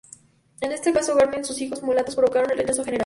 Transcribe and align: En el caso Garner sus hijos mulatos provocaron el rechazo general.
En 0.61 0.71
el 0.71 0.81
caso 0.81 1.13
Garner 1.15 1.45
sus 1.45 1.61
hijos 1.61 1.83
mulatos 1.83 2.15
provocaron 2.15 2.49
el 2.49 2.57
rechazo 2.57 2.83
general. 2.83 2.99